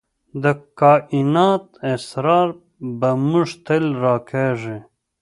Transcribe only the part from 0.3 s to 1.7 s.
د کائنات